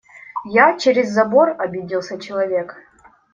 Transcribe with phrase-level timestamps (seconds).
[0.53, 0.77] Я?..
[0.77, 2.75] Через забор?..– обиделся человек.